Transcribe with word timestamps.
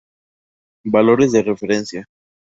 Valores 0.83 1.31
de 1.31 1.43
referencia 1.43 2.07